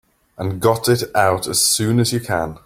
[0.35, 2.59] And got it out as soon as you can.